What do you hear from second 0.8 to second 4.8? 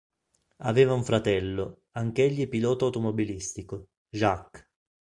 un fratello, anch'egli pilota automobilistico: Jacques.